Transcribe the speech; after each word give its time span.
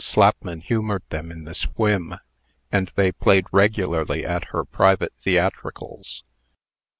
Slapman 0.03 0.61
humored 0.63 1.03
them 1.09 1.29
in 1.29 1.43
this 1.43 1.61
whim, 1.77 2.15
and 2.71 2.91
they 2.95 3.11
played 3.11 3.45
regularly 3.51 4.25
at 4.25 4.45
her 4.45 4.65
private 4.65 5.13
theatricals. 5.23 6.23